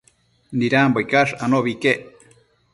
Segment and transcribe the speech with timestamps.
[0.57, 1.99] Nidambo icash anobi iquec